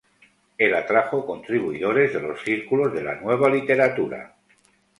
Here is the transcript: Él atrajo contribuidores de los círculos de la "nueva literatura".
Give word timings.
Él 0.57 0.73
atrajo 0.73 1.27
contribuidores 1.27 2.11
de 2.11 2.21
los 2.23 2.41
círculos 2.41 2.91
de 2.91 3.03
la 3.03 3.21
"nueva 3.21 3.51
literatura". 3.51 4.35